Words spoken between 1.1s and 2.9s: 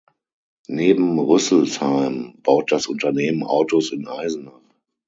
Rüsselsheim baut das